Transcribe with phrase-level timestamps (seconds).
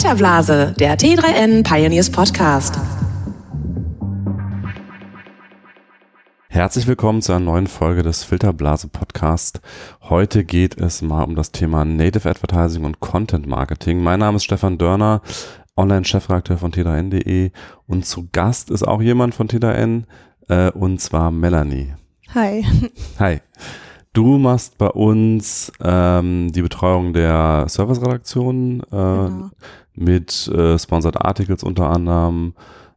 [0.00, 2.80] Filterblase, der T3N Pioneers Podcast.
[6.48, 9.60] Herzlich willkommen zu einer neuen Folge des Filterblase Podcast.
[10.00, 14.02] Heute geht es mal um das Thema Native Advertising und Content Marketing.
[14.02, 15.20] Mein Name ist Stefan Dörner,
[15.76, 17.50] Online-Chefredakteur von T3N.de
[17.86, 20.04] und zu Gast ist auch jemand von T3N
[20.48, 21.92] äh, und zwar Melanie.
[22.34, 22.64] Hi.
[23.18, 23.40] Hi.
[24.14, 29.50] Du machst bei uns ähm, die Betreuung der Service-Redaktion äh, genau.
[30.00, 32.54] Mit äh, Sponsored Articles unter anderem,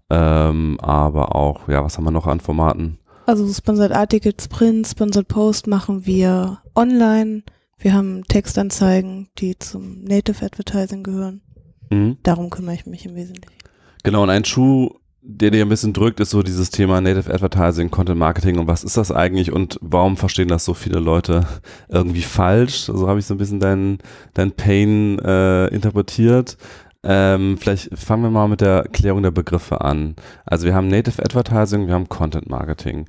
[0.09, 2.99] ähm, aber auch, ja, was haben wir noch an Formaten?
[3.25, 7.43] Also Sponsored Articles, Print, Sponsored Post machen wir online.
[7.77, 11.41] Wir haben Textanzeigen, die zum Native Advertising gehören.
[11.89, 12.17] Mhm.
[12.23, 13.57] Darum kümmere ich mich im Wesentlichen.
[14.03, 14.89] Genau, und ein Schuh,
[15.21, 18.83] der dir ein bisschen drückt, ist so dieses Thema Native Advertising, Content Marketing und was
[18.83, 21.47] ist das eigentlich und warum verstehen das so viele Leute
[21.87, 22.81] irgendwie falsch?
[22.81, 23.99] So habe ich so ein bisschen dein,
[24.33, 26.57] dein Pain äh, interpretiert.
[27.03, 30.15] Ähm, vielleicht fangen wir mal mit der Klärung der Begriffe an.
[30.45, 33.05] Also wir haben Native Advertising, wir haben Content Marketing.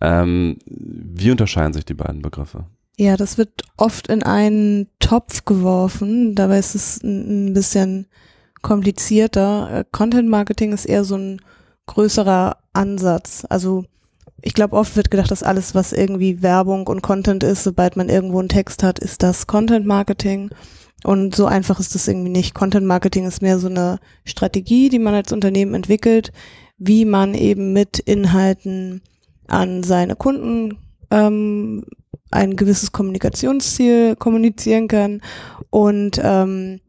[0.00, 2.64] Ähm, wie unterscheiden sich die beiden Begriffe?
[2.96, 6.34] Ja, das wird oft in einen Topf geworfen.
[6.34, 8.06] Dabei ist es ein, bisschen
[8.62, 9.80] komplizierter.
[9.80, 11.40] Äh, Content Marketing ist eher so ein
[11.86, 13.44] größerer Ansatz.
[13.50, 13.84] Also
[14.40, 18.08] ich glaube, oft wird gedacht, dass alles, was irgendwie Werbung und Content ist, sobald man
[18.08, 20.50] irgendwo einen Text hat, ist das Content Marketing.
[21.04, 22.54] Und so einfach ist das irgendwie nicht.
[22.54, 26.32] Content Marketing ist mehr so eine Strategie, die man als Unternehmen entwickelt,
[26.78, 29.02] wie man eben mit Inhalten
[29.46, 30.78] an seine Kunden
[31.10, 31.84] ähm,
[32.30, 35.20] ein gewisses Kommunikationsziel kommunizieren kann.
[35.68, 36.80] Und ähm,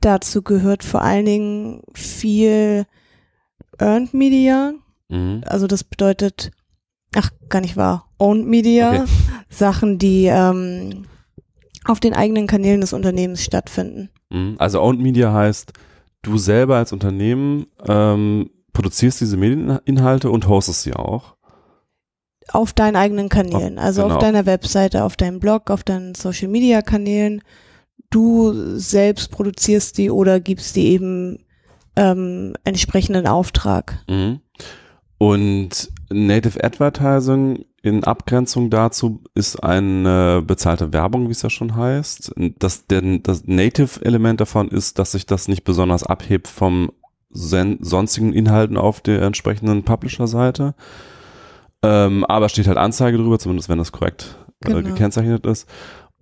[0.00, 2.86] dazu gehört vor allen Dingen viel
[3.78, 4.72] Earned Media.
[5.08, 5.42] Mhm.
[5.46, 6.50] Also das bedeutet,
[7.14, 9.04] ach, gar nicht wahr, Owned Media, okay.
[9.50, 11.04] Sachen, die ähm,
[11.86, 14.10] auf den eigenen Kanälen des Unternehmens stattfinden.
[14.30, 14.56] Mhm.
[14.58, 15.72] Also Owned Media heißt,
[16.22, 21.36] du selber als Unternehmen ähm, produzierst diese Medieninhalte und hostest sie auch.
[22.52, 24.14] Auf deinen eigenen Kanälen, also genau.
[24.14, 27.42] auf deiner Webseite, auf deinem Blog, auf deinen Social Media Kanälen.
[28.10, 31.44] Du selbst produzierst die oder gibst die eben
[31.96, 34.04] ähm, entsprechenden Auftrag.
[34.08, 34.40] Mhm.
[35.18, 42.34] Und Native Advertising in Abgrenzung dazu ist eine bezahlte Werbung, wie es ja schon heißt.
[42.58, 46.90] Das, der, das Native-Element davon ist, dass sich das nicht besonders abhebt vom
[47.30, 50.74] sonstigen Inhalten auf der entsprechenden Publisher-Seite.
[51.82, 54.82] Ähm, aber steht halt Anzeige drüber, zumindest wenn das korrekt äh, genau.
[54.82, 55.68] gekennzeichnet ist.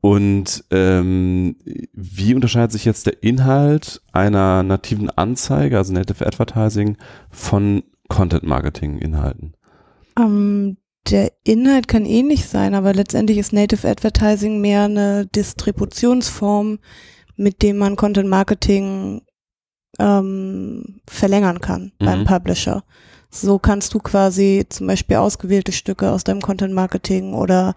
[0.03, 1.57] Und ähm,
[1.95, 6.99] wie unterscheidet sich jetzt der Inhalt einer nativen Anzeige, also Native Advertising,
[7.31, 9.55] von Content-Marketing-Inhalten?
[10.17, 10.77] Um, ähm,
[11.11, 16.79] der Inhalt kann ähnlich sein, aber letztendlich ist Native Advertising mehr eine Distributionsform,
[17.37, 19.23] mit dem man Content Marketing
[19.99, 22.05] ähm, verlängern kann mhm.
[22.05, 22.85] beim Publisher.
[23.31, 27.75] So kannst du quasi zum Beispiel ausgewählte Stücke aus deinem Content Marketing oder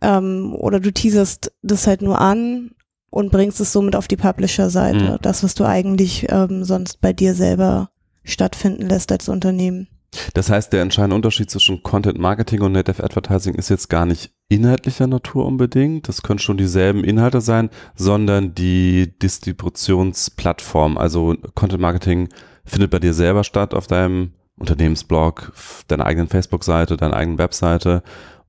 [0.00, 2.70] ähm, oder du teaserst das halt nur an
[3.10, 5.12] und bringst es somit auf die Publisher-Seite.
[5.12, 5.18] Mhm.
[5.20, 7.90] Das, was du eigentlich ähm, sonst bei dir selber
[8.24, 9.88] stattfinden lässt als Unternehmen.
[10.34, 14.32] Das heißt, der entscheidende Unterschied zwischen Content Marketing und Native Advertising ist jetzt gar nicht
[14.48, 16.08] inhaltlicher Natur unbedingt.
[16.08, 20.98] Das können schon dieselben Inhalte sein, sondern die Distributionsplattform.
[20.98, 22.28] Also Content Marketing
[22.64, 25.52] findet bei dir selber statt auf deinem Unternehmensblog,
[25.88, 28.02] deiner eigenen Facebook-Seite, deiner eigenen Webseite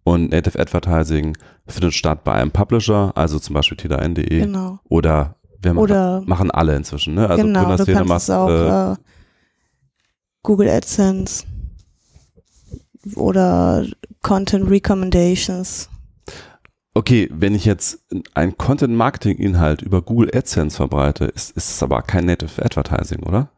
[0.04, 4.80] und Native Advertising findet statt bei einem Publisher, also zum Beispiel tda.de genau.
[4.90, 7.14] oder wir machen, oder machen alle inzwischen.
[7.14, 7.30] Ne?
[7.30, 8.96] Also genau, du kannst macht, auch äh, äh,
[10.44, 11.46] Google AdSense
[13.16, 13.86] oder
[14.22, 15.90] Content Recommendations.
[16.94, 18.04] Okay, wenn ich jetzt
[18.34, 23.50] einen Content-Marketing-Inhalt über Google AdSense verbreite, ist, ist es aber kein Native Advertising, oder?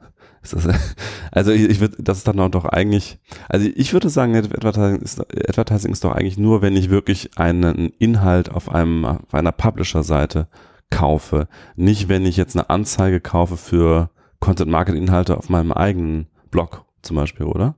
[0.44, 0.68] Das,
[1.32, 3.18] also ich, ich würde, das ist dann doch eigentlich,
[3.50, 7.90] also ich würde sagen, Advertising ist, Advertising ist doch eigentlich nur, wenn ich wirklich einen
[7.98, 10.48] Inhalt auf einem, auf einer Publisher-Seite
[10.92, 11.48] kaufe.
[11.76, 14.12] Nicht, wenn ich jetzt eine Anzeige kaufe für
[14.42, 17.76] Content-Market-Inhalte auf meinem eigenen Blog zum Beispiel, oder?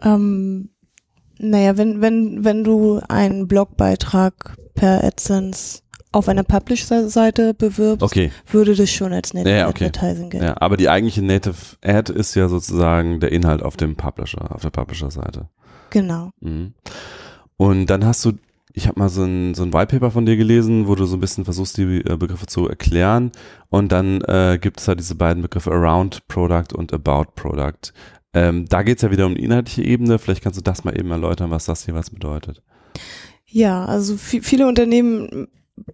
[0.00, 0.68] Ähm,
[1.38, 5.80] naja, wenn, wenn, wenn du einen Blogbeitrag per AdSense
[6.12, 8.30] auf einer Publisher-Seite bewirbst, okay.
[8.46, 9.86] würde das schon als Native ja, okay.
[9.86, 10.46] Advertising gelten.
[10.46, 14.62] Ja, aber die eigentliche Native Ad ist ja sozusagen der Inhalt auf dem Publisher, auf
[14.62, 15.48] der Publisher-Seite.
[15.90, 16.30] Genau.
[16.40, 16.74] Mhm.
[17.56, 18.32] Und dann hast du,
[18.76, 21.20] ich habe mal so ein, so ein Whitepaper von dir gelesen, wo du so ein
[21.20, 23.30] bisschen versuchst, die äh, Begriffe zu erklären.
[23.70, 27.92] Und dann äh, gibt es da diese beiden Begriffe Around Product und About Product.
[28.34, 30.18] Ähm, da geht es ja wieder um die inhaltliche Ebene.
[30.18, 32.62] Vielleicht kannst du das mal eben erläutern, was das jeweils bedeutet.
[33.46, 35.46] Ja, also viele Unternehmen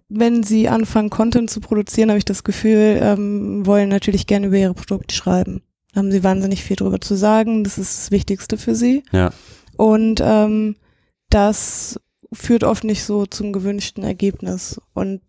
[0.09, 4.57] wenn sie anfangen, Content zu produzieren, habe ich das Gefühl, ähm, wollen natürlich gerne über
[4.57, 5.61] ihre Produkte schreiben.
[5.93, 7.63] Da haben sie wahnsinnig viel drüber zu sagen.
[7.63, 9.03] Das ist das Wichtigste für sie.
[9.11, 9.31] Ja.
[9.77, 10.75] Und ähm,
[11.29, 11.99] das
[12.33, 14.79] führt oft nicht so zum gewünschten Ergebnis.
[14.93, 15.21] Und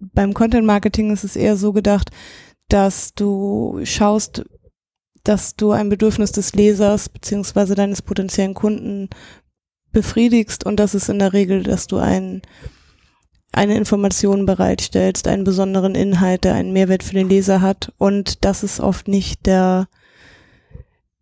[0.00, 2.10] beim Content Marketing ist es eher so gedacht,
[2.68, 4.44] dass du schaust,
[5.24, 9.08] dass du ein Bedürfnis des Lesers beziehungsweise deines potenziellen Kunden
[9.92, 12.42] befriedigst und das ist in der Regel, dass du ein,
[13.52, 18.62] eine Information bereitstellst, einen besonderen Inhalt, der einen Mehrwert für den Leser hat und das
[18.62, 19.88] ist oft nicht der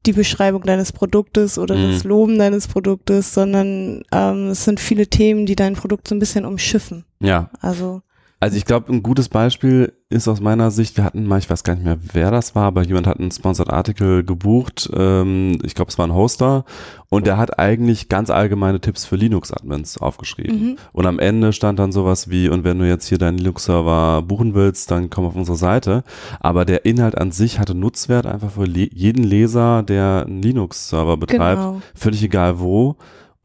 [0.07, 1.93] die Beschreibung deines Produktes oder Mhm.
[1.93, 6.19] das Loben deines Produktes, sondern ähm, es sind viele Themen, die dein Produkt so ein
[6.19, 7.05] bisschen umschiffen.
[7.21, 7.51] Ja.
[7.61, 8.03] Also
[8.41, 11.65] Also ich glaube, ein gutes Beispiel ist aus meiner Sicht, wir hatten mal, ich weiß
[11.65, 15.75] gar nicht mehr, wer das war, aber jemand hat einen Sponsored Article gebucht, ähm, ich
[15.75, 16.65] glaube, es war ein Hoster
[17.09, 20.61] und der hat eigentlich ganz allgemeine Tipps für Linux-Admins aufgeschrieben.
[20.61, 20.77] mhm.
[20.93, 24.55] Und am Ende stand dann sowas wie, und wenn du jetzt hier deinen Linux-Server buchen
[24.55, 26.05] willst, dann komm auf unsere Seite.
[26.39, 31.17] Aber der Inhalt an sich hatte Nutzwert einfach für le jeden Leser, der einen Linux-Server
[31.17, 31.83] betreibt, genau.
[31.97, 32.97] völlig egal wo.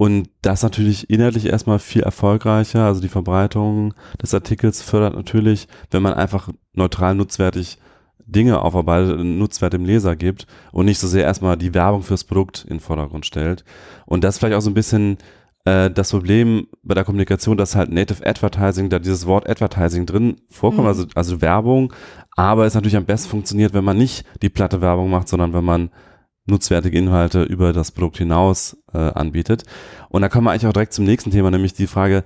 [0.01, 2.85] Und das natürlich inhaltlich erstmal viel erfolgreicher.
[2.85, 7.77] Also die Verbreitung des Artikels fördert natürlich, wenn man einfach neutral nutzwertig
[8.17, 12.63] Dinge aufarbeitet, Nutzwert dem Leser gibt und nicht so sehr erstmal die Werbung fürs Produkt
[12.63, 13.63] in den Vordergrund stellt.
[14.07, 15.19] Und das ist vielleicht auch so ein bisschen
[15.65, 20.37] äh, das Problem bei der Kommunikation, dass halt Native Advertising, da dieses Wort Advertising drin
[20.49, 20.87] vorkommt, Mhm.
[20.87, 21.93] also, also Werbung,
[22.35, 25.63] aber es natürlich am besten funktioniert, wenn man nicht die platte Werbung macht, sondern wenn
[25.63, 25.91] man
[26.45, 29.63] nutzwertige Inhalte über das Produkt hinaus äh, anbietet.
[30.09, 32.23] Und da kommen wir eigentlich auch direkt zum nächsten Thema, nämlich die Frage,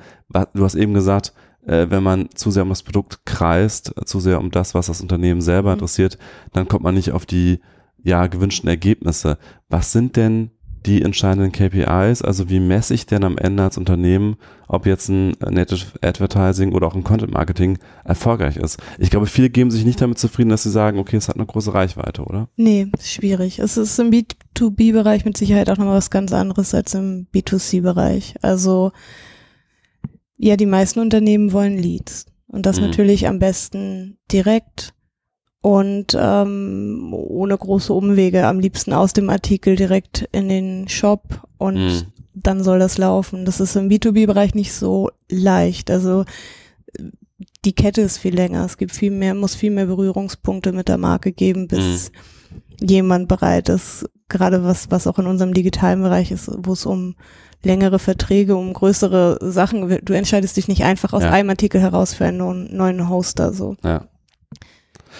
[0.54, 1.34] du hast eben gesagt,
[1.66, 4.88] äh, wenn man zu sehr um das Produkt kreist, äh, zu sehr um das, was
[4.88, 5.74] das Unternehmen selber Mhm.
[5.76, 6.18] interessiert,
[6.54, 7.60] dann kommt man nicht auf die
[8.04, 9.38] ja gewünschten Ergebnisse.
[9.68, 10.52] Was sind denn
[10.86, 12.22] die entscheidenden KPIs?
[12.22, 14.36] Also wie messe ich denn am Ende als Unternehmen,
[14.68, 18.80] ob jetzt ein Native Advertising oder auch ein Content Marketing erfolgreich ist?
[19.00, 21.46] Ich glaube, viele geben sich nicht damit zufrieden, dass sie sagen, okay, es hat eine
[21.46, 22.50] große Reichweite, oder?
[22.56, 23.60] Nee, schwierig.
[23.60, 28.36] Es ist im B2B-Bereich mit Sicherheit auch nochmal was ganz anderes als im B2C-Bereich.
[28.42, 28.92] Also
[30.38, 32.26] ja, die meisten Unternehmen wollen Leads.
[32.48, 32.88] Und das Mhm.
[32.88, 34.94] natürlich am besten direkt
[35.66, 38.46] und ähm, ohne große Umwege.
[38.46, 42.02] Am liebsten aus dem Artikel direkt in den Shop und Mhm.
[42.36, 43.46] dann soll das laufen.
[43.46, 45.90] Das ist im B2B-Bereich nicht so leicht.
[45.90, 46.24] Also
[47.66, 48.64] die Kette ist viel länger.
[48.64, 52.12] Es gibt viel mehr, muss viel mehr Berührungspunkte mit der Marke geben, bis
[52.80, 57.16] jemand bereit ist, gerade was, was auch in unserem digitalen Bereich ist, wo es um
[57.64, 61.32] längere Verträge, um größere Sachen, du entscheidest dich nicht einfach aus Ja.
[61.32, 63.76] einem Artikel heraus für einen neuen, neuen Hoster, so.
[63.84, 64.06] Ja.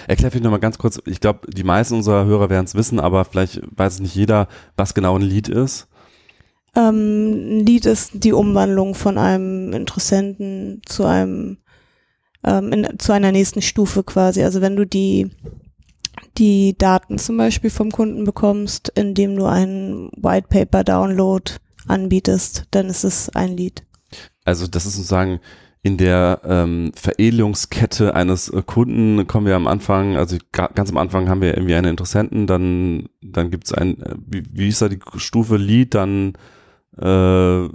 [0.06, 3.24] Erklär vielleicht nochmal ganz kurz, ich glaube, die meisten unserer Hörer werden es wissen, aber
[3.24, 5.88] vielleicht weiß es nicht jeder, was genau ein Lead ist.
[6.76, 11.58] Ähm, ein Lead ist die Umwandlung von einem Interessenten zu einem,
[12.44, 14.42] ähm, in, zu einer nächsten Stufe quasi.
[14.42, 15.30] Also wenn du die,
[16.36, 21.50] die Daten zum Beispiel vom Kunden bekommst, indem du einen White Paper Download
[21.88, 23.82] anbietest, dann ist es ein Lead.
[24.44, 25.40] Also das ist sozusagen
[25.86, 30.96] in der ähm, Veredelungskette eines äh, Kunden kommen wir am Anfang, also ga- ganz am
[30.96, 34.82] Anfang haben wir irgendwie einen Interessenten, dann, dann gibt es ein, äh, wie, wie ist
[34.82, 36.32] da die Stufe Lead, dann
[36.98, 37.68] äh,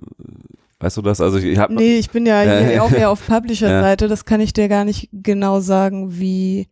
[0.80, 1.22] weißt du das?
[1.22, 4.52] Also ich habe Nee, ich bin ja Äh, auch eher auf Publisher-Seite, das kann ich
[4.52, 6.68] dir gar nicht genau sagen, wie,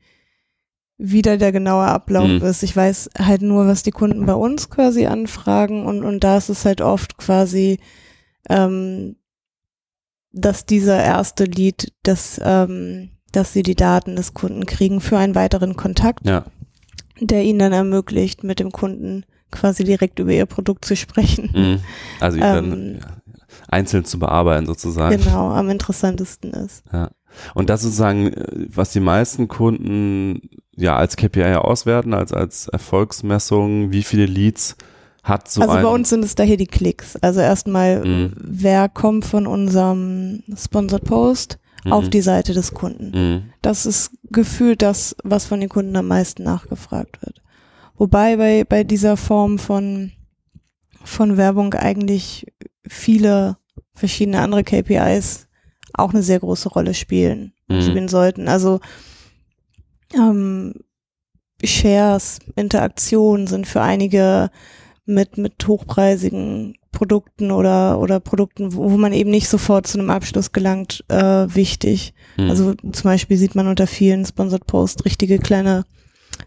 [0.98, 2.42] wie da der genaue Ablauf Mhm.
[2.42, 2.64] ist.
[2.64, 6.50] Ich weiß halt nur, was die Kunden bei uns quasi anfragen und, und da ist
[6.50, 7.80] es halt oft quasi,
[8.50, 9.16] ähm,
[10.32, 15.36] dass dieser erste Lead, dass, ähm, dass sie die Daten des Kunden kriegen für einen
[15.36, 16.46] weiteren Kontakt, ja,
[17.20, 21.50] der ihnen dann ermöglicht, mit dem Kunden quasi direkt über ihr Produkt zu sprechen.
[21.54, 21.80] mhm.
[22.20, 23.08] also ihn dann Ähm, ja,
[23.68, 25.18] einzeln zu bearbeiten sozusagen.
[25.18, 26.84] Genau, am interessantesten ist.
[26.92, 27.10] Ja.
[27.54, 33.92] Und das sozusagen, äh, was die meisten Kunden ja als KPI auswerten, als, als Erfolgsmessung,
[33.92, 34.76] wie viele Leads
[35.30, 37.16] hat so also bei uns sind es daher die Klicks.
[37.18, 38.34] Also erstmal, Mhm.
[38.38, 41.58] wer kommt von unserem Sponsored Post
[41.90, 42.10] auf Mhm.
[42.10, 43.12] die Seite des Kunden.
[43.18, 43.44] Mhm.
[43.62, 47.42] Das ist gefühlt das, was von den Kunden am meisten nachgefragt wird.
[47.98, 50.12] Wobei bei, bei dieser Form von,
[51.04, 52.48] von Werbung eigentlich
[52.88, 53.58] viele
[53.94, 55.48] verschiedene andere KPIs
[55.94, 57.82] auch eine sehr große Rolle spielen, Mhm.
[57.82, 58.48] spielen sollten.
[58.48, 58.80] Also
[60.16, 60.74] ähm,
[61.64, 64.50] Shares, Interaktionen sind für einige
[65.10, 70.10] mit, mit hochpreisigen Produkten oder, oder Produkten, wo, wo man eben nicht sofort zu einem
[70.10, 71.16] Abschluss gelangt, äh,
[71.54, 72.14] wichtig.
[72.38, 72.50] Mhm.
[72.50, 75.86] Also zum Beispiel sieht man unter vielen Sponsored Posts richtige kleine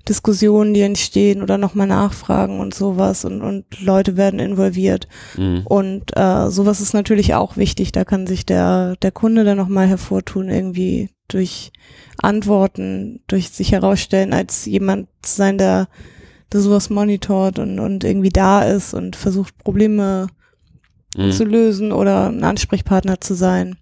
[0.09, 5.07] Diskussionen, die entstehen oder nochmal nachfragen und sowas und, und Leute werden involviert.
[5.37, 5.63] Mhm.
[5.67, 7.93] Und äh, sowas ist natürlich auch wichtig.
[7.93, 11.73] Da kann sich der, der Kunde dann nochmal hervortun, irgendwie durch
[12.21, 15.89] Antworten, durch sich herausstellen, als jemand sein, der,
[16.53, 20.29] der sowas monitort und, und irgendwie da ist und versucht, Probleme
[21.17, 21.31] Mhm.
[21.33, 23.77] zu lösen oder ein Ansprechpartner zu sein.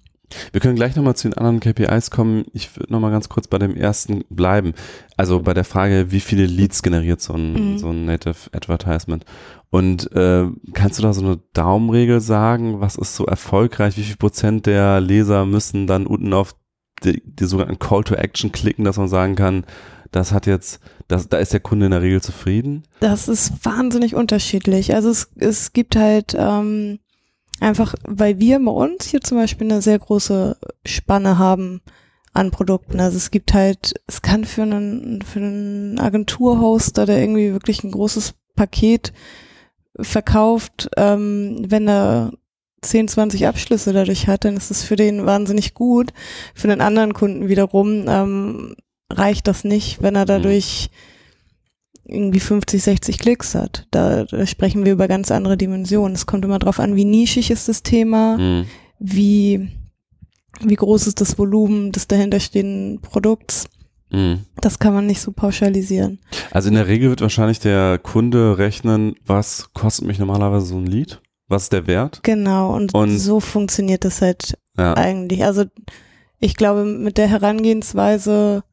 [0.51, 2.45] Wir können gleich nochmal zu den anderen KPIs kommen.
[2.53, 4.75] Ich würde nochmal ganz kurz bei dem ersten bleiben.
[5.17, 7.79] Also bei der Frage, wie viele Leads generiert so ein, Mhm.
[7.79, 9.25] so ein Native Advertisement.
[9.71, 12.81] Und äh, kannst du da so eine Daumenregel sagen?
[12.81, 13.97] Was ist so erfolgreich?
[13.97, 16.57] Wie viel Prozent der Leser müssen dann unten auf
[17.05, 19.65] die, die sogenannten Call to Action klicken, dass man sagen kann,
[20.11, 22.85] das hat jetzt, das, da ist der Kunde in der Regel zufrieden?
[23.01, 24.95] Das ist wahnsinnig unterschiedlich.
[24.95, 26.99] Also es, es gibt halt ähm,
[27.61, 31.81] einfach, weil wir bei uns hier zum Beispiel eine sehr große Spanne haben
[32.33, 33.01] an Produkten.
[33.01, 37.91] Also es gibt halt, es kann für einen, für einen Agenturhoster, der irgendwie wirklich ein
[37.91, 39.13] großes Paket
[39.99, 42.33] verkauft, ähm, wenn er
[42.83, 46.13] 10, 20 Abschlüsse dadurch hat, dann ist es für den wahnsinnig gut.
[46.55, 48.75] Für den anderen Kunden wiederum ähm,
[49.11, 50.91] reicht das nicht, wenn er dadurch
[52.05, 53.87] irgendwie 50, 60 Klicks hat.
[53.91, 56.15] Da, da sprechen wir über ganz andere Dimensionen.
[56.15, 58.67] Es kommt immer drauf an, wie nischig ist das Thema, Mhm.
[58.99, 59.69] wie,
[60.63, 63.67] wie groß ist das Volumen des dahinterstehenden Produkts.
[64.11, 64.41] Mhm.
[64.61, 66.19] Das kann man nicht so pauschalisieren.
[66.51, 70.87] Also in der Regel wird wahrscheinlich der Kunde rechnen, was kostet mich normalerweise so ein
[70.87, 71.21] Lied?
[71.47, 72.21] Was ist der Wert?
[72.25, 74.95] Genau, und, Und- so funktioniert das halt Ja.
[74.97, 75.45] eigentlich.
[75.45, 75.65] Also
[76.41, 78.65] ich glaube, mit der Herangehensweise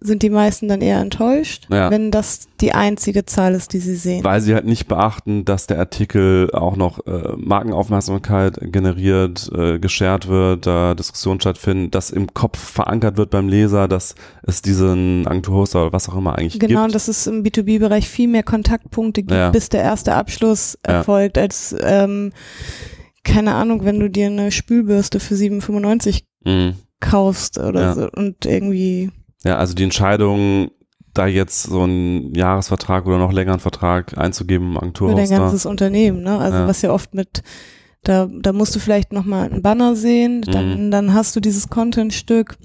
[0.00, 1.90] sind die meisten dann eher enttäuscht, Ja.
[1.90, 4.22] wenn das die einzige Zahl ist, die sie sehen.
[4.22, 10.28] Weil sie halt nicht beachten, dass der Artikel auch noch äh, Markenaufmerksamkeit generiert, äh, geshared
[10.28, 15.82] wird, da Diskussionen stattfinden, dass im Kopf verankert wird beim Leser, dass es diesen Agenturhoster
[15.82, 16.94] oder was auch immer eigentlich Genau, gibt.
[16.94, 19.50] dass es im B2B-Bereich viel mehr Kontaktpunkte gibt, Ja.
[19.50, 20.94] bis der erste Abschluss Ja.
[20.98, 22.32] erfolgt, als, ähm,
[23.22, 26.74] keine Ahnung, wenn du dir eine Spülbürste für 7,95 Mhm.
[27.00, 29.10] kaufst oder so und irgendwie,
[29.44, 30.70] Ja, also die Entscheidung,
[31.12, 35.36] da jetzt so einen Jahresvertrag oder noch längeren Vertrag einzugeben im für dein Agenturhoster.
[35.38, 36.38] ganzes Unternehmen, ne?
[36.38, 36.66] Also Ja.
[36.66, 37.42] was ja oft mit,
[38.02, 40.50] da, da musst du vielleicht nochmal einen Banner sehen, Mhm.
[40.52, 42.56] dann, dann hast du dieses Contentstück,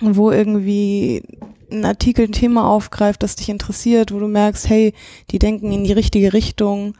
[0.00, 1.22] wo irgendwie
[1.70, 4.94] ein Artikel ein Thema aufgreift, das dich interessiert, wo du merkst, hey,
[5.30, 6.94] die denken in die richtige Richtung.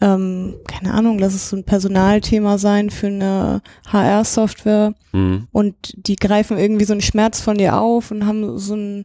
[0.00, 5.46] Ähm, keine Ahnung, lass es so ein Personalthema sein für eine HR-Software Mhm.
[5.52, 9.04] und die greifen irgendwie so einen Schmerz von dir auf und haben so ein,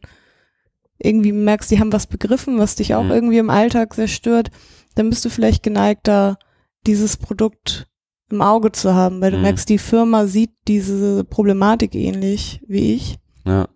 [0.98, 3.10] irgendwie merkst, die haben was begriffen, was dich auch Mhm.
[3.12, 4.50] irgendwie im Alltag sehr stört,
[4.96, 6.36] dann bist du vielleicht geneigt, da
[6.86, 7.86] dieses Produkt
[8.30, 9.42] im Auge zu haben, weil du Mhm.
[9.44, 13.68] merkst, die Firma sieht diese Problematik ähnlich wie ich Ja.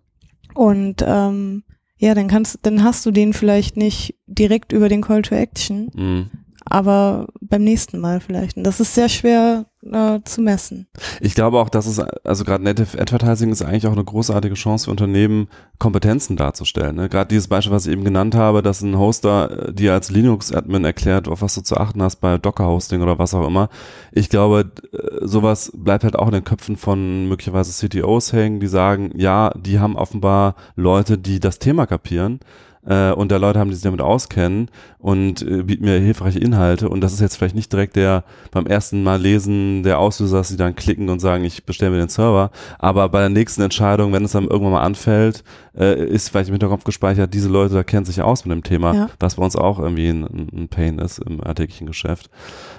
[0.53, 1.63] und ähm,
[1.97, 5.89] ja, dann kannst, dann hast du den vielleicht nicht direkt über den Call to Action,
[5.95, 6.29] Mhm.
[6.67, 8.57] Aber beim nächsten Mal vielleicht.
[8.57, 10.87] Und das ist sehr schwer äh, zu messen.
[11.21, 14.85] Ich glaube auch, dass es, also gerade Native Advertising ist eigentlich auch eine großartige Chance
[14.85, 16.95] für Unternehmen, Kompetenzen darzustellen.
[16.95, 17.07] Ne?
[17.07, 20.85] Gerade dieses Beispiel, was ich eben genannt habe, dass ein Hoster äh, dir als Linux-Admin
[20.85, 23.69] erklärt, auf was du zu achten hast bei Docker-Hosting oder was auch immer.
[24.11, 28.67] Ich glaube, äh, sowas bleibt halt auch in den Köpfen von möglicherweise CTOs hängen, die
[28.67, 32.39] sagen, ja, die haben offenbar Leute, die das Thema kapieren
[32.85, 36.89] äh, und da Leute haben, die sich damit auskennen und äh, bieten mir hilfreiche Inhalte
[36.89, 40.49] und das ist jetzt vielleicht nicht direkt der beim ersten Mal lesen der Auslöser, dass
[40.49, 44.13] sie dann klicken und sagen, ich bestelle mir den Server, aber bei der nächsten Entscheidung,
[44.13, 45.43] wenn es dann irgendwann mal anfällt,
[45.77, 48.93] äh, ist vielleicht im Hinterkopf gespeichert, diese Leute da kennen sich aus mit dem Thema,
[48.93, 49.09] Ja.
[49.19, 50.23] was bei uns auch irgendwie ein,
[50.53, 52.29] ein Pain ist im alltäglichen Geschäft.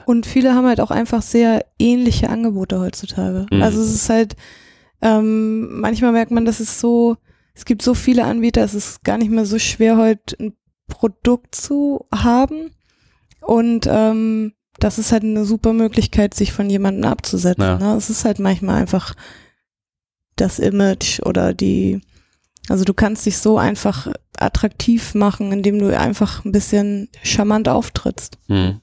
[0.06, 3.46] Und viele haben halt auch einfach sehr ähnliche Angebote heutzutage.
[3.50, 3.62] Mhm.
[3.62, 4.36] Also es ist halt,
[5.02, 7.16] ähm, manchmal merkt man, dass es so,
[7.56, 10.52] es gibt so viele Anbieter, es ist gar nicht mehr so schwer, heute ein
[10.88, 12.70] Produkt zu haben.
[13.40, 17.62] Und ähm, das ist halt eine super Möglichkeit, sich von jemandem abzusetzen.
[17.62, 17.78] Ja.
[17.78, 17.96] Ne?
[17.96, 19.14] Es ist halt manchmal einfach
[20.36, 22.02] das Image oder die,
[22.68, 28.38] also du kannst dich so einfach attraktiv machen, indem du einfach ein bisschen charmant auftrittst.
[28.48, 28.82] Hm.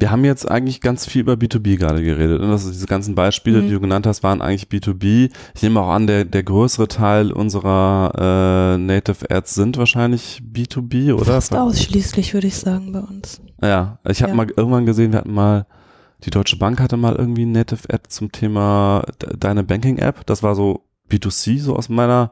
[0.00, 2.40] Wir haben jetzt eigentlich ganz viel über B2B gerade geredet.
[2.40, 3.66] Und das ist diese ganzen Beispiele, Mhm.
[3.66, 5.30] die du genannt hast, waren eigentlich B2B.
[5.54, 11.12] Ich nehme auch an, der, der größere Teil unserer äh, Native Ads sind wahrscheinlich B2B,
[11.12, 11.26] oder?
[11.26, 13.40] Fast ausschließlich, würde ich sagen, bei uns.
[13.62, 14.36] Ja, ich habe Ja.
[14.36, 15.66] mal irgendwann gesehen, wir hatten mal,
[16.24, 20.24] die Deutsche Bank hatte mal irgendwie ein Native Ad zum Thema de- deine Banking App.
[20.26, 22.30] Das war so B2C, so aus meiner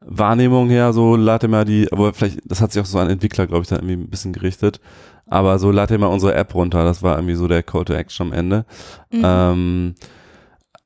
[0.00, 3.46] Wahrnehmung her, so lade mal die, aber vielleicht, das hat sich auch so an Entwickler,
[3.46, 4.80] glaube ich, dann irgendwie ein bisschen gerichtet.
[5.26, 8.28] Aber so lade mal unsere App runter, das war irgendwie so der Call to Action
[8.28, 8.64] am Ende.
[9.10, 9.22] Mhm.
[9.24, 9.94] Ähm,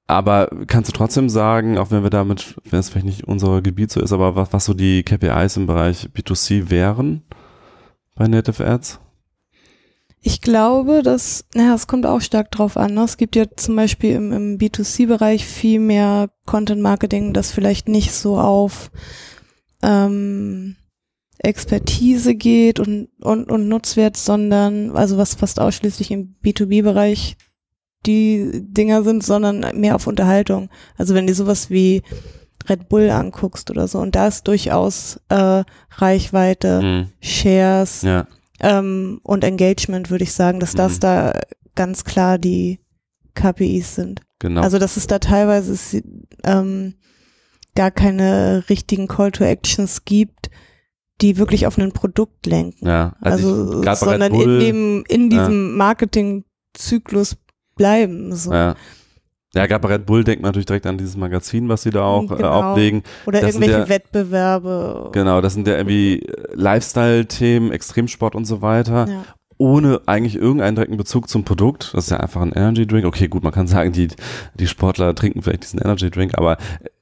[0.06, 3.90] aber kannst du trotzdem sagen, auch wenn wir damit, wenn es vielleicht nicht unser Gebiet
[3.90, 7.22] so ist, aber was, was so die KPIs im Bereich B2C wären
[8.14, 9.00] bei Native Ads?
[10.26, 12.94] Ich glaube, dass, naja, es kommt auch stark drauf an.
[12.94, 13.02] Ne?
[13.02, 18.38] Es gibt ja zum Beispiel im, im B2C-Bereich viel mehr Content-Marketing, das vielleicht nicht so
[18.38, 18.90] auf
[19.82, 20.76] ähm,
[21.40, 27.36] Expertise geht und, und, und Nutzwert, sondern, also was fast ausschließlich im B2B-Bereich
[28.06, 30.70] die Dinger sind, sondern mehr auf Unterhaltung.
[30.96, 32.02] Also wenn du sowas wie
[32.66, 37.06] Red Bull anguckst oder so, und da ist durchaus äh, Reichweite, Mhm.
[37.20, 38.26] Shares Ja,
[38.60, 41.00] ähm, und Engagement, würde ich sagen, dass das Mhm.
[41.00, 41.40] da
[41.74, 42.80] ganz klar die
[43.34, 44.20] KPIs sind.
[44.38, 44.60] genau.
[44.62, 45.96] Also dass es da teilweise es,
[46.44, 46.94] ähm,
[47.74, 50.50] gar keine richtigen Call to Actions gibt,
[51.20, 52.86] die wirklich auf ein Produkt lenken.
[52.86, 55.38] ja, Also, Red sondern in dem, in Ja.
[55.48, 57.36] diesem Marketingzyklus
[57.76, 58.34] bleiben.
[58.36, 58.52] So.
[58.52, 58.76] Ja.
[59.54, 62.02] Ja, gerade bei Red Bull denkt man natürlich direkt an dieses Magazin, was sie da
[62.04, 62.72] auch äh, Genau.
[62.72, 63.02] auflegen.
[63.26, 65.10] Oder Das irgendwelche ja- Wettbewerbe.
[65.12, 69.22] Genau, das sind ja irgendwie äh, Lifestyle-Themen, Extremsport und so weiter, Ja.
[69.64, 71.90] Ohne eigentlich irgendeinen direkten Bezug zum Produkt.
[71.94, 73.06] Das ist ja einfach ein Energy Drink.
[73.06, 74.08] Okay, gut, man kann sagen, die,
[74.54, 76.58] die Sportler trinken vielleicht diesen Energy Drink, aber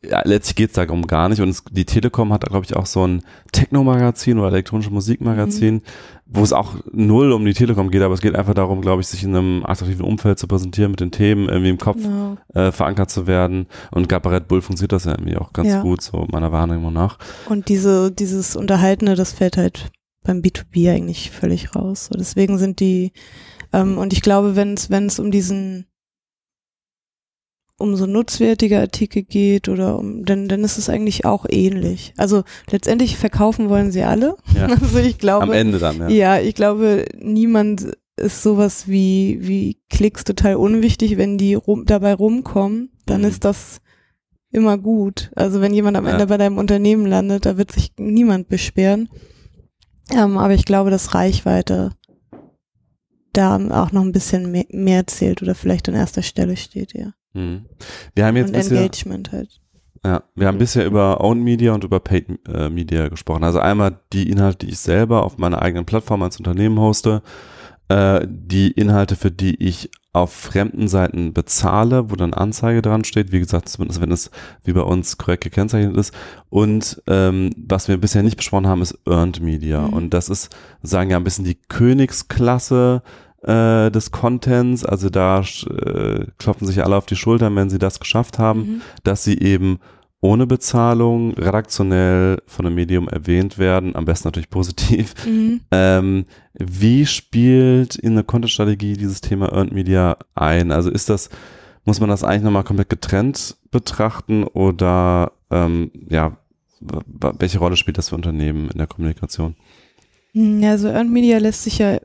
[0.09, 1.41] ja, letztlich geht's darum gar nicht.
[1.41, 5.83] Und es, die Telekom hat da, glaube ich, auch so ein Techno-Magazin oder elektronische Musikmagazin,
[6.27, 9.09] wo es auch null um die Telekom geht, aber es geht einfach darum, glaube ich,
[9.09, 12.37] sich in einem attraktiven Umfeld zu präsentieren, mit den Themen irgendwie im Kopf Genau.
[12.55, 13.67] äh, verankert zu werden.
[13.91, 15.83] Und Red Bull funktioniert das ja irgendwie auch ganz Ja.
[15.83, 17.19] gut, so meiner Wahrnehmung nach.
[17.49, 19.91] Und diese, dieses Unterhaltene, das fällt halt
[20.23, 22.07] beim B2B eigentlich völlig raus.
[22.07, 23.13] So, deswegen sind die,
[23.73, 25.87] ähm, und ich glaube, wenn es, wenn es um diesen,
[27.79, 32.15] um so nutzwertige Artikel geht oder um, dann, dann ist es eigentlich auch ähnlich.
[32.17, 34.37] Also letztendlich verkaufen wollen sie alle.
[34.55, 34.69] Ja.
[34.81, 36.09] Also ich glaube, Am Ende dann, ja.
[36.09, 42.15] ja, ich glaube, niemand ist sowas wie, wie Klicks total unwichtig, wenn die rum, dabei
[42.15, 43.27] rumkommen, dann Mhm.
[43.29, 43.79] ist das
[44.53, 45.33] immer gut.
[45.35, 46.13] Also wenn jemand am Ja.
[46.13, 49.09] Ende bei deinem Unternehmen landet, da wird sich niemand beschweren.
[50.13, 51.91] Ähm, aber ich glaube, dass Reichweite
[53.33, 57.13] da auch noch ein bisschen mehr, mehr zählt oder vielleicht an erster Stelle steht, ja.
[57.33, 57.65] Mhm.
[58.15, 59.61] Wir haben jetzt Und bisher, Engagement halt.
[60.05, 63.45] ja, wir haben bisher über Owned Media und über Paid äh, Media gesprochen.
[63.45, 67.23] Also einmal die Inhalte, die ich selber auf meiner eigenen Plattform als Unternehmen hoste,
[67.89, 73.33] äh, die Inhalte, für die ich auf fremden Seiten bezahle, wo dann Anzeige dran steht,
[73.33, 74.31] wie gesagt, zumindest wenn es
[74.63, 76.15] wie bei uns korrekt gekennzeichnet ist.
[76.51, 79.81] Und ähm, was wir bisher nicht besprochen haben, ist Earned Media.
[79.81, 79.93] Mhm.
[79.95, 83.03] Und das ist, sagen ja ein bisschen die Königsklasse
[83.43, 84.85] äh, des Contents.
[84.85, 88.81] Also da äh, klopfen sich alle auf die Schultern, wenn sie das geschafft haben Mhm.
[89.05, 89.79] dass sie eben
[90.23, 95.15] ohne Bezahlung redaktionell von einem Medium erwähnt werden, am besten natürlich positiv.
[95.27, 95.61] Mhm.
[95.71, 100.71] Ähm, wie spielt in eine Content-Strategie dieses Thema Earned Media ein?
[100.73, 101.31] Also ist das,
[101.85, 106.37] muss man das eigentlich nochmal komplett getrennt betrachten oder ähm, ja,
[106.81, 109.57] welche Rolle spielt das für Unternehmen in der Kommunikation?
[110.33, 111.99] Hm, Ja, so Earned Media lässt sich ja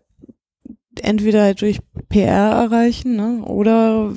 [1.01, 3.43] entweder durch PR erreichen, ne?
[3.45, 4.13] Oder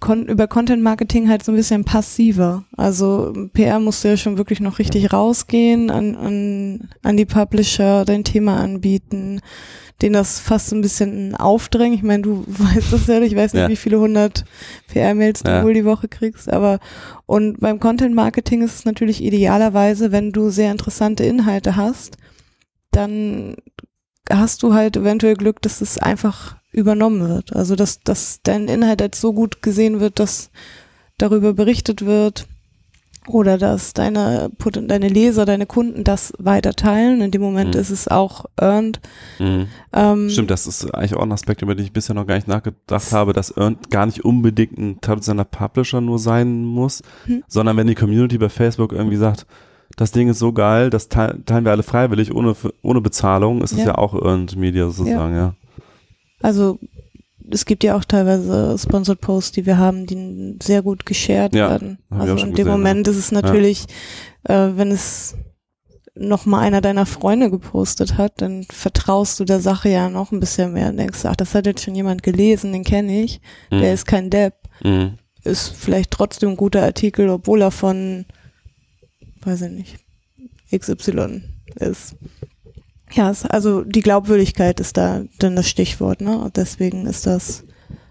[0.00, 2.64] kon über Content Marketing halt so ein bisschen passiver.
[2.76, 8.04] Also PR musst du ja schon wirklich noch richtig rausgehen, an, an, an die Publisher
[8.04, 9.40] dein Thema anbieten,
[10.00, 11.94] denen das fast so ein bisschen aufdrängen.
[11.94, 13.68] Ich meine, du weißt das ja, ich weiß nicht, Ja.
[13.68, 14.44] wie viele hundert
[14.88, 15.62] PR-Mails du Ja.
[15.64, 16.78] wohl die Woche kriegst, aber
[17.26, 22.16] und beim Content Marketing ist es natürlich idealerweise, wenn du sehr interessante Inhalte hast,
[22.90, 23.56] dann
[24.30, 27.54] hast du halt eventuell Glück, dass es einfach übernommen wird.
[27.54, 30.50] Also dass, dass dein Inhalt als so gut gesehen wird, dass
[31.18, 32.46] darüber berichtet wird
[33.26, 34.50] oder dass deine,
[34.86, 37.20] deine Leser, deine Kunden das weiter teilen.
[37.20, 37.80] In dem Moment Mhm.
[37.80, 38.98] ist es auch earned.
[39.38, 39.66] Mhm.
[39.92, 42.48] Ähm, Stimmt, das ist eigentlich auch ein Aspekt, über den ich bisher noch gar nicht
[42.48, 47.44] nachgedacht habe, dass Earned gar nicht unbedingt ein traditioneller Publisher nur sein muss, Hm.
[47.46, 49.46] sondern wenn die Community bei Facebook irgendwie sagt,
[49.96, 53.72] das Ding ist so geil, das teil- teilen wir alle freiwillig, ohne, ohne Bezahlung, ist
[53.72, 53.86] es Ja.
[53.86, 53.94] ja.
[53.96, 55.54] auch Earned Media sozusagen, ja.
[56.42, 56.78] Also
[57.50, 61.70] es gibt ja auch teilweise Sponsored Posts, die wir haben, die sehr gut geshared Ja,
[61.70, 61.98] werden.
[62.10, 63.86] Also in dem gesehen, Moment ist es natürlich,
[64.44, 65.34] äh, wenn es
[66.14, 70.40] noch mal einer deiner Freunde gepostet hat, dann vertraust du der Sache ja noch ein
[70.40, 73.80] bisschen mehr und denkst, ach, das hat jetzt schon jemand gelesen, den kenne ich, Mhm.
[73.80, 75.14] der ist kein Depp, Mhm.
[75.44, 78.26] ist vielleicht trotzdem ein guter Artikel, obwohl er von,
[79.42, 79.98] weiß ich nicht,
[80.76, 81.42] XY
[81.76, 82.16] ist.
[83.12, 86.38] Ja, also die Glaubwürdigkeit ist da dann das Stichwort, ne?
[86.38, 87.64] Und deswegen ist das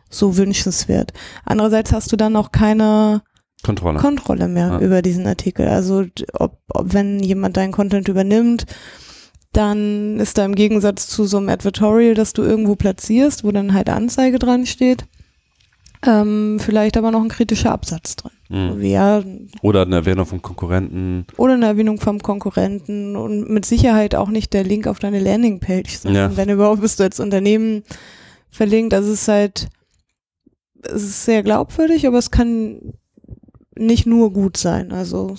[0.09, 1.13] so wünschenswert.
[1.45, 3.21] Andererseits hast du dann auch keine
[3.63, 3.99] Kontrolle.
[3.99, 4.79] Kontrolle mehr Ja.
[4.79, 5.67] über diesen Artikel.
[5.67, 8.65] Also ob, ob wenn jemand deinen Content übernimmt,
[9.53, 13.73] dann ist da im Gegensatz zu so einem Advertorial, das du irgendwo platzierst, wo dann
[13.73, 15.05] halt Anzeige dran steht,
[16.05, 18.31] Ähm, vielleicht aber noch ein kritischer Absatz drin.
[18.49, 18.81] Mhm.
[18.81, 19.21] Ja,
[19.61, 21.25] Oder eine Erwähnung von Konkurrenten.
[21.37, 25.97] oder eine Erwähnung vom Konkurrenten und mit Sicherheit auch nicht der Link auf deine Landingpage,
[25.97, 26.37] sondern Ja.
[26.37, 27.83] wenn überhaupt bist du als Unternehmen
[28.49, 28.93] verlinkt.
[28.93, 29.67] Also es ist halt,
[30.83, 32.93] es ist sehr glaubwürdig, aber es kann
[33.77, 34.91] nicht nur gut sein.
[34.93, 35.35] Also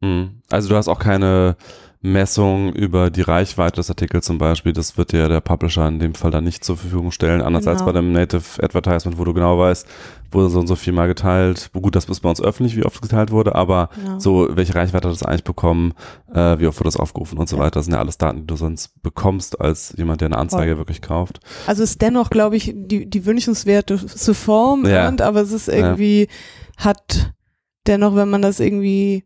[0.00, 0.42] Mhm.
[0.50, 1.56] Also du hast auch keine
[2.00, 4.72] Messung über die Reichweite des Artikels zum Beispiel.
[4.72, 7.80] Das wird dir der Publisher in dem Fall dann nicht zur Verfügung stellen, anders als
[7.80, 7.92] Genau.
[7.92, 9.84] bei dem Native Advertisement, wo du genau weißt,
[10.30, 11.70] wurde so und so viel mal geteilt.
[11.72, 14.20] Gut, das ist bei uns öffentlich, wie oft geteilt wurde, aber ja.
[14.20, 15.94] so, welche Reichweite hat das eigentlich bekommen,
[16.32, 17.70] äh, wie oft wurde das aufgerufen und so weiter.
[17.80, 21.02] Das sind ja alles Daten, die du sonst bekommst als jemand, der eine Anzeige wirklich
[21.02, 21.40] kauft.
[21.66, 25.08] Also ist dennoch, glaube ich, die, die wünschenswerteste Form, Ja.
[25.08, 26.28] und, aber es ist irgendwie,
[26.76, 27.32] hat
[27.88, 29.24] dennoch, wenn man das irgendwie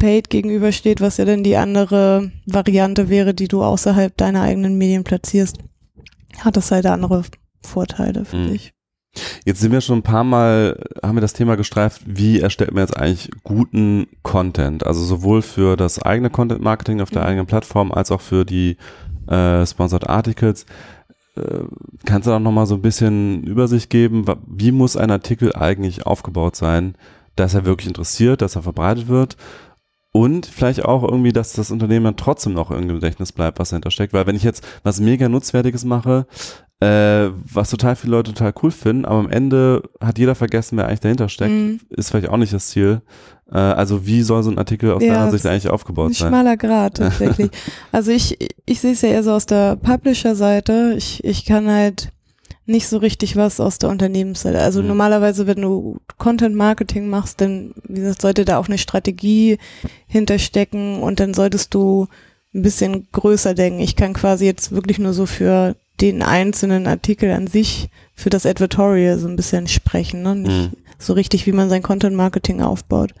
[0.00, 5.04] paid gegenübersteht, was ja dann die andere Variante wäre, die du außerhalb deiner eigenen Medien
[5.04, 5.58] platzierst,
[6.40, 7.22] hat das halt andere
[7.62, 8.48] Vorteile für Mhm.
[8.48, 8.72] dich.
[9.44, 12.82] Jetzt sind wir schon ein paar Mal, haben wir das Thema gestreift, wie erstellt man
[12.84, 14.86] jetzt eigentlich guten Content?
[14.86, 17.28] Also sowohl für das eigene Content Marketing auf der Mhm.
[17.28, 18.76] eigenen Plattform als auch für die
[19.28, 20.64] äh, Sponsored Articles.
[21.36, 21.42] Äh,
[22.04, 24.24] kannst du da noch mal so ein bisschen Übersicht geben?
[24.46, 26.94] Wie muss ein Artikel eigentlich aufgebaut sein,
[27.36, 29.36] dass er wirklich interessiert, dass er verbreitet wird?
[30.12, 33.92] Und vielleicht auch irgendwie, dass das Unternehmen dann trotzdem noch im Gedächtnis bleibt, was dahinter
[33.92, 34.12] steckt.
[34.12, 36.26] Weil wenn ich jetzt was mega Nutzwertiges mache,
[36.80, 40.86] äh, was total viele Leute total cool finden, aber am Ende hat jeder vergessen, wer
[40.88, 41.80] eigentlich dahinter steckt, Mhm.
[41.90, 43.02] ist vielleicht auch nicht das Ziel.
[43.52, 46.28] Äh, also wie soll so ein Artikel aus Ja, deiner Sicht eigentlich aufgebaut Ein sein?
[46.28, 47.50] schmaler Grad tatsächlich.
[47.92, 50.94] also ich, ich sehe es ja eher so aus der Publisher-Seite.
[50.96, 52.10] Ich, ich kann halt
[52.70, 54.60] nicht so richtig was aus der Unternehmensseite.
[54.60, 54.88] Also Mhm.
[54.88, 59.58] normalerweise, wenn du Content-Marketing machst, dann, wie gesagt, sollte da auch eine Strategie
[60.06, 62.06] hinterstecken und dann solltest du
[62.54, 63.80] ein bisschen größer denken.
[63.80, 68.46] Ich kann quasi jetzt wirklich nur so für den einzelnen Artikel an sich, für das
[68.46, 70.34] Advertorial so ein bisschen sprechen, ne?
[70.34, 70.76] Nicht Mhm.
[70.98, 73.14] so richtig, wie man sein Content-Marketing aufbaut.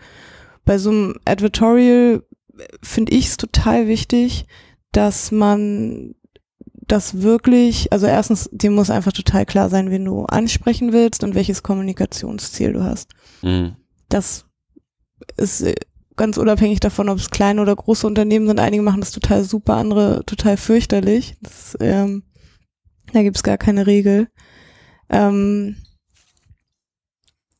[0.64, 2.22] Bei so einem Advertorial
[2.82, 4.46] finde ich es total wichtig,
[4.92, 6.14] dass man
[6.90, 11.34] das wirklich, also erstens, dir muss einfach total klar sein, wen du ansprechen willst und
[11.34, 13.10] welches Kommunikationsziel du hast.
[13.42, 13.76] Mhm.
[14.08, 14.46] Das
[15.36, 15.74] ist äh,
[16.16, 18.60] ganz unabhängig davon, ob es kleine oder große Unternehmen sind.
[18.60, 21.36] Einige machen das total super, andere total fürchterlich.
[21.40, 22.24] Das, ähm,
[23.12, 24.28] da gibt's gar keine Regel.
[25.08, 25.76] Ähm,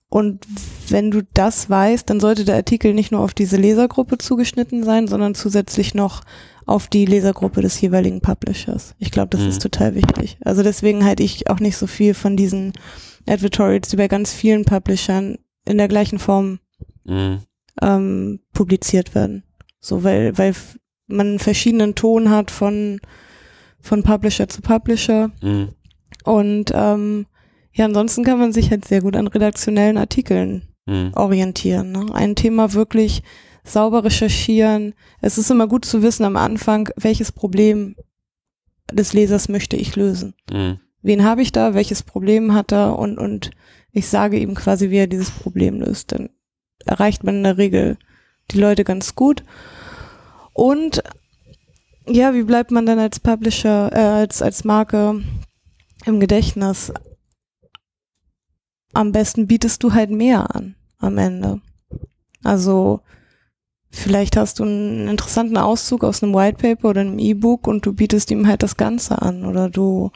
[0.09, 0.45] und
[0.89, 5.07] wenn du das weißt, dann sollte der Artikel nicht nur auf diese Lesergruppe zugeschnitten sein,
[5.07, 6.23] sondern zusätzlich noch
[6.67, 8.95] auf die Lesergruppe des jeweiligen Publishers.
[8.99, 9.49] Ich glaube, das Mhm.
[9.49, 10.39] ist total wichtig.
[10.45, 12.73] Also deswegen halte ich auch nicht so viel von diesen
[13.29, 16.59] Advertorials, die bei ganz vielen Publishern in der gleichen Form
[17.05, 17.41] Mhm.
[17.83, 19.45] ähm, publiziert werden.
[19.81, 20.55] So, weil, weil
[21.07, 23.01] man einen verschiedenen Ton hat von,
[23.81, 25.31] von Publisher zu Publisher.
[25.43, 25.69] Mhm.
[26.25, 27.27] Und ähm,
[27.73, 31.13] ja, ansonsten kann man sich halt sehr gut an redaktionellen Artikeln Mhm.
[31.15, 31.93] orientieren.
[31.93, 32.07] Ne?
[32.13, 33.23] Ein Thema wirklich
[33.73, 34.95] sauber recherchieren.
[35.21, 37.97] Es ist immer gut zu wissen am Anfang, welches Problem
[38.93, 40.35] des Lesers möchte ich lösen.
[40.51, 40.81] Mhm.
[41.03, 43.51] Wen habe ich da, welches Problem hat er und, und
[43.93, 46.13] ich sage ihm quasi, wie er dieses Problem löst.
[46.13, 46.31] Dann
[46.85, 47.97] erreicht man in der Regel
[48.51, 49.43] die Leute ganz gut.
[50.53, 51.03] Und
[52.07, 55.23] ja, wie bleibt man dann als Publisher, äh, als, als Marke
[56.05, 56.93] im Gedächtnis?
[58.93, 61.61] Am besten bietest du halt mehr an am Ende.
[62.43, 63.01] Also
[63.91, 67.93] vielleicht hast du einen interessanten Auszug aus einem White Paper oder einem E-Book und du
[67.93, 70.11] bietest ihm halt das Ganze an oder du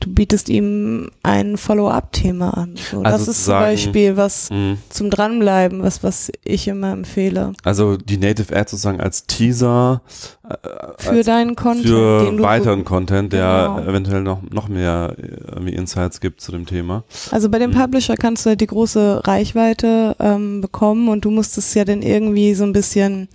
[0.00, 2.74] du bietest ihm ein Follow-up-Thema an.
[2.90, 4.78] So, Also das ist zum Beispiel was Mhm.
[4.88, 10.02] zum Dranbleiben, was was ich immer empfehle Also die Native Ad sozusagen als Teaser
[10.48, 10.54] äh,
[10.98, 13.88] für als, deinen Content, für weiteren Content, der Genau.
[13.90, 17.04] eventuell noch, noch mehr äh, Insights gibt zu dem Thema.
[17.30, 17.74] Also bei dem Mhm.
[17.74, 22.02] Publisher kannst du halt die große Reichweite ähm, bekommen und du musst es ja dann
[22.02, 23.28] irgendwie so ein bisschen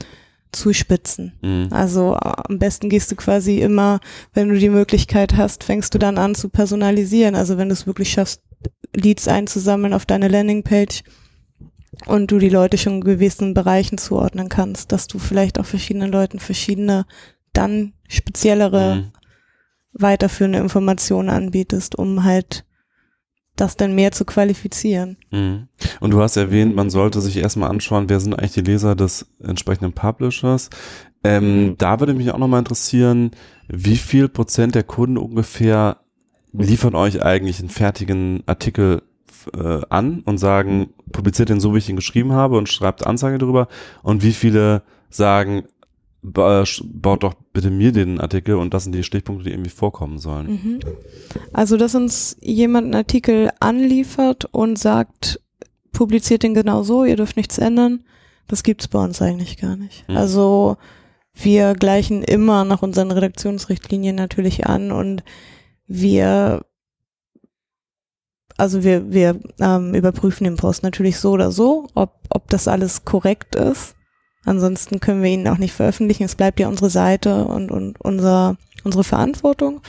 [0.51, 1.34] zuspitzen.
[1.41, 1.67] Mhm.
[1.71, 3.99] Also äh, am besten gehst du quasi immer,
[4.34, 7.36] wenn du die Möglichkeit hast, fängst du dann an zu personalisieren.
[7.36, 8.41] Also wenn du es wirklich schaffst,
[8.95, 11.03] Leads einzusammeln auf deine Landingpage
[12.08, 16.12] und du die Leute schon in gewissen Bereichen zuordnen kannst, dass du vielleicht auch verschiedenen
[16.12, 17.05] Leuten verschiedene,
[17.53, 19.12] dann speziellere, Mhm.
[19.93, 22.64] weiterführende Informationen anbietest, um halt
[23.56, 25.18] das dann mehr zu qualifizieren.
[25.32, 25.68] Mhm.
[26.00, 29.28] Und du hast erwähnt, man sollte sich erstmal anschauen, wer sind eigentlich die Leser des
[29.41, 30.70] entsprechenden Publishers.
[31.24, 33.32] Ähm, da würde mich auch nochmal interessieren,
[33.68, 35.98] wie viel Prozent der Kunden ungefähr
[36.54, 39.02] liefern euch eigentlich einen fertigen Artikel
[39.54, 43.38] äh, an und sagen, publiziert den so, wie ich ihn geschrieben habe und schreibt Anzeige
[43.38, 43.68] drüber
[44.04, 45.63] und wie viele sagen,
[46.31, 50.47] baut doch bitte mir den Artikel und das sind die Stichpunkte, die irgendwie vorkommen sollen.
[50.47, 50.79] Mhm.
[51.53, 55.41] Also, dass uns jemand einen Artikel anliefert und sagt,
[55.91, 58.03] publiziert den genau so, ihr dürft nichts ändern,
[58.47, 60.07] das gibt's bei uns eigentlich gar nicht.
[60.07, 60.17] Mhm.
[60.17, 60.77] Also,
[61.33, 65.23] wir gleichen immer nach unseren Redaktionsrichtlinien natürlich an und
[65.88, 66.65] wir
[68.57, 73.03] also wir, wir ähm, überprüfen den Post natürlich so oder so, ob, ob das alles
[73.03, 73.94] korrekt ist.
[74.45, 76.23] Ansonsten können wir ihn auch nicht veröffentlichen.
[76.23, 79.81] Es bleibt ja unsere Seite und, und unser, unsere Verantwortung.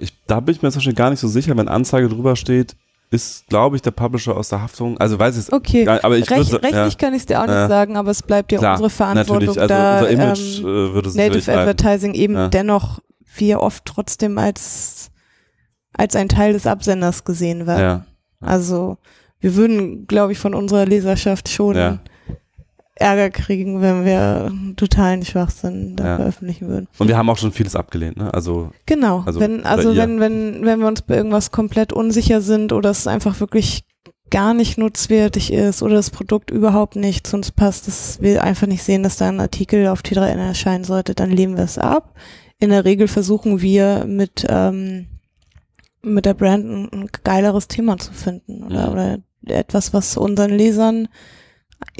[0.00, 2.76] Ich, da bin ich mir zum Beispiel gar nicht so sicher, wenn Anzeige drüber steht,
[3.10, 4.98] ist, glaube ich, der Publisher aus der Haftung.
[4.98, 5.52] Also weiß ich es.
[5.52, 7.68] Okay, gar- aber ich Recht, würde, rechtlich kann ich es dir auch nicht Ja.
[7.68, 10.94] sagen, aber es bleibt ja Klar, unsere Verantwortung, natürlich, also da unser Image ähm, äh,
[10.94, 11.60] würde es Native bleiben.
[11.68, 12.48] Advertising eben Ja.
[12.48, 13.00] dennoch
[13.36, 15.10] wir oft trotzdem als,
[15.92, 17.80] als ein Teil des Absenders gesehen werden.
[17.82, 18.04] Ja.
[18.40, 18.96] Also
[19.40, 21.98] wir würden, glaube ich, von unserer Leserschaft schon Ja.
[22.96, 26.16] Ärger kriegen, wenn wir totalen Schwachsinn da Ja.
[26.16, 26.86] veröffentlichen würden.
[26.98, 28.32] Und wir haben auch schon vieles abgelehnt, ne?
[28.32, 32.72] Also, Genau, Also, wenn, also wenn, wenn, wenn wir uns bei irgendwas komplett unsicher sind
[32.72, 33.82] oder es einfach wirklich
[34.30, 38.66] gar nicht nutzwertig ist oder das Produkt überhaupt nicht zu uns passt, dass wir einfach
[38.68, 42.14] nicht sehen, dass da ein Artikel auf T3N erscheinen sollte, dann lehnen wir es ab.
[42.60, 45.06] In der Regel versuchen wir mit, ähm,
[46.02, 48.92] mit der Brand ein, ein geileres Thema zu finden oder, Mhm.
[48.92, 51.08] oder etwas, was unseren Lesern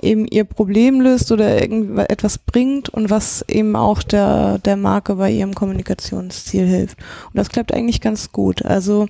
[0.00, 5.30] eben ihr Problem löst oder irgendetwas bringt und was eben auch der, der Marke bei
[5.30, 6.98] ihrem Kommunikationsziel hilft.
[7.26, 8.64] Und das klappt eigentlich ganz gut.
[8.64, 9.06] Also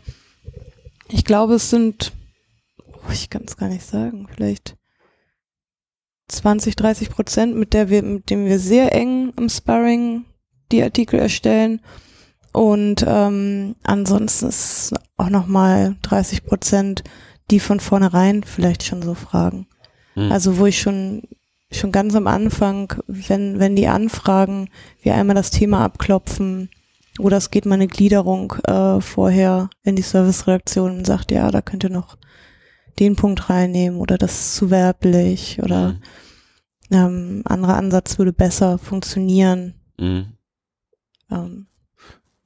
[1.08, 2.12] ich glaube, es sind,
[2.86, 4.76] oh, ich kann es gar nicht sagen, vielleicht
[6.28, 10.24] 20, 30 Prozent, mit der wir, mit dem wir sehr eng im Sparring
[10.72, 11.80] die Artikel erstellen.
[12.52, 17.04] Und ähm, ansonsten ist auch nochmal 30 Prozent,
[17.50, 19.66] die von vornherein vielleicht schon so fragen.
[20.14, 20.32] Hm.
[20.32, 21.22] Also wo ich schon
[21.70, 24.68] schon ganz am Anfang, wenn wenn die anfragen,
[25.02, 26.70] wir einmal das Thema abklopfen
[27.18, 31.62] oder es geht mal eine Gliederung äh, vorher in die Serviceredaktion und sagt, ja, da
[31.62, 32.16] könnt ihr noch
[32.98, 36.00] den Punkt reinnehmen oder das ist zu werblich oder Mhm.
[36.90, 39.74] ähm, anderer Ansatz würde besser funktionieren.
[39.98, 40.26] Mhm.
[41.30, 41.66] Ähm,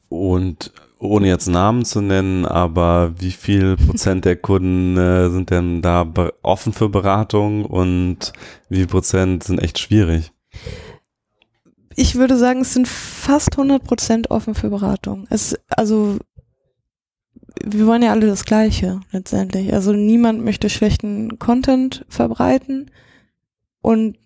[0.08, 5.82] Und ohne jetzt Namen zu nennen, aber wie viel Prozent der Kunden äh, sind denn
[5.82, 6.06] da
[6.42, 8.32] offen für Beratung und
[8.68, 10.32] wie viel Prozent sind echt schwierig?
[11.98, 15.26] ich würde sagen, es sind fast 100 Prozent offen für Beratung.
[15.30, 16.16] Es, also,
[17.60, 19.74] wir wollen ja alle das Gleiche letztendlich.
[19.74, 22.92] Also niemand möchte schlechten Content verbreiten
[23.82, 24.16] und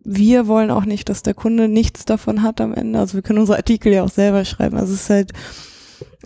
[0.00, 2.98] wir wollen auch nicht, dass der Kunde nichts davon hat am Ende.
[2.98, 4.76] Also wir können unsere Artikel ja auch selber schreiben.
[4.76, 5.32] Also es ist halt,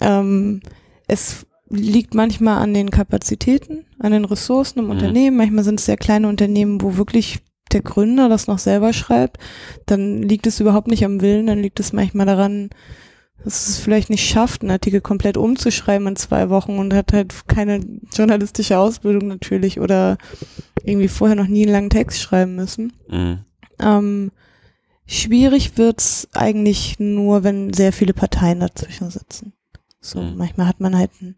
[0.00, 0.61] ähm,
[1.07, 4.90] es liegt manchmal an den Kapazitäten, an den Ressourcen im Mhm.
[4.92, 5.37] Unternehmen.
[5.37, 7.40] Manchmal sind es sehr kleine Unternehmen, wo wirklich
[7.72, 9.38] der Gründer das noch selber schreibt.
[9.87, 12.70] Dann liegt es überhaupt nicht am Willen, dann liegt es manchmal daran,
[13.42, 17.46] dass es vielleicht nicht schafft, einen Artikel komplett umzuschreiben in zwei Wochen und hat halt
[17.48, 17.80] keine
[18.14, 20.16] journalistische Ausbildung natürlich oder
[20.83, 22.92] irgendwie vorher noch nie einen langen Text schreiben müssen.
[23.11, 23.38] Mhm.
[23.80, 24.30] Ähm,
[25.07, 29.52] schwierig wird's eigentlich nur, wenn sehr viele Parteien dazwischen sitzen.
[30.04, 30.36] So, Mhm.
[30.36, 31.34] manchmal hat man halt ein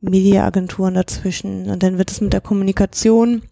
[0.00, 3.42] Mediaagenturen dazwischen und dann wird es mit der Kommunikation,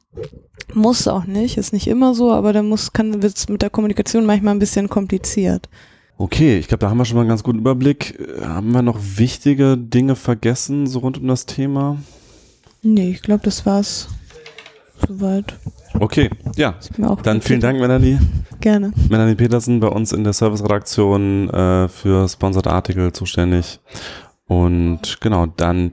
[0.75, 4.25] muss auch nicht, ist nicht immer so, aber dann muss, kann, wird's mit der Kommunikation
[4.27, 5.69] manchmal ein bisschen kompliziert.
[6.17, 8.19] Okay, ich glaube, da haben wir schon mal einen ganz guten Überblick.
[8.19, 11.99] Äh, Haben wir noch wichtige Dinge vergessen, so rund um das Thema?
[12.83, 14.09] Nee, ich glaube, das war's.
[15.07, 15.55] Soweit.
[15.99, 16.75] Okay, ja.
[17.23, 18.19] Dann vielen Dank, Melanie.
[18.61, 18.93] Gerne.
[19.09, 23.81] Melanie Petersen bei uns in der Serviceredaktion äh, für Sponsored Artikel zuständig.
[24.47, 25.93] Und genau, dann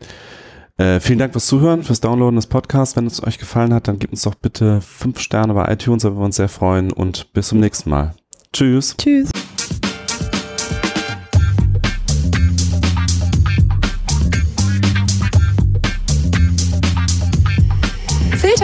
[0.77, 2.95] äh, vielen Dank fürs Zuhören, fürs Downloaden des Podcasts.
[2.95, 6.10] Wenn es euch gefallen hat, dann gebt uns doch bitte fünf Sterne bei iTunes, da
[6.10, 6.91] würden wir uns sehr freuen.
[6.91, 8.13] Und bis zum nächsten Mal.
[8.51, 8.95] Tschüss.
[8.97, 9.29] Tschüss.